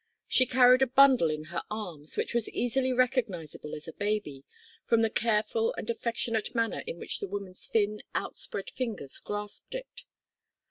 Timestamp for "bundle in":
0.87-1.43